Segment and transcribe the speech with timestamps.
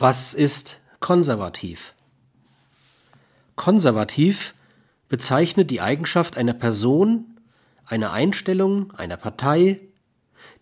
[0.00, 1.92] Was ist konservativ?
[3.56, 4.54] Konservativ
[5.08, 7.24] bezeichnet die Eigenschaft einer Person,
[7.84, 9.80] einer Einstellung, einer Partei,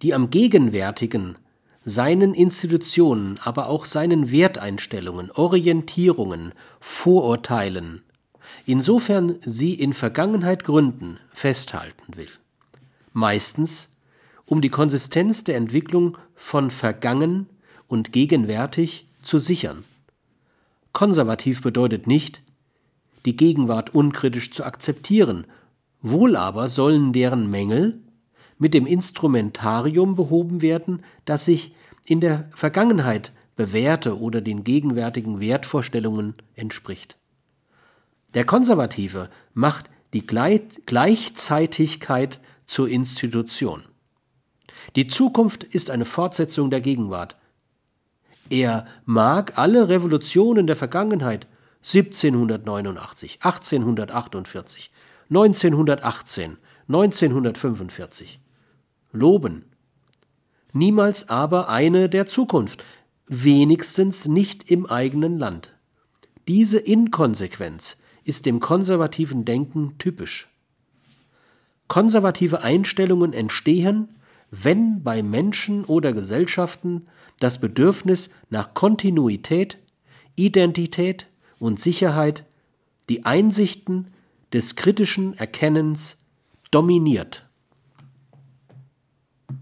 [0.00, 1.36] die am Gegenwärtigen,
[1.84, 8.04] seinen Institutionen, aber auch seinen Werteinstellungen, Orientierungen, Vorurteilen,
[8.64, 12.30] insofern sie in Vergangenheit gründen, festhalten will.
[13.12, 13.98] Meistens
[14.46, 17.50] um die Konsistenz der Entwicklung von vergangen
[17.86, 19.84] und gegenwärtig zu sichern.
[20.92, 22.42] Konservativ bedeutet nicht,
[23.24, 25.46] die Gegenwart unkritisch zu akzeptieren,
[26.00, 27.98] wohl aber sollen deren Mängel
[28.58, 31.74] mit dem Instrumentarium behoben werden, das sich
[32.04, 37.16] in der Vergangenheit bewährte oder den gegenwärtigen Wertvorstellungen entspricht.
[38.34, 43.82] Der Konservative macht die Gleichzeitigkeit zur Institution.
[44.94, 47.36] Die Zukunft ist eine Fortsetzung der Gegenwart.
[48.50, 51.46] Er mag alle Revolutionen der Vergangenheit
[51.82, 54.90] 1789, 1848,
[55.28, 56.58] 1918,
[56.88, 58.40] 1945
[59.12, 59.64] loben,
[60.72, 62.84] niemals aber eine der Zukunft,
[63.26, 65.74] wenigstens nicht im eigenen Land.
[66.46, 70.48] Diese Inkonsequenz ist dem konservativen Denken typisch.
[71.88, 74.08] Konservative Einstellungen entstehen,
[74.50, 77.06] wenn bei Menschen oder Gesellschaften
[77.38, 79.78] das Bedürfnis nach Kontinuität,
[80.36, 81.26] Identität
[81.58, 82.44] und Sicherheit
[83.08, 84.08] die Einsichten
[84.52, 86.18] des kritischen Erkennens
[86.70, 87.45] dominiert.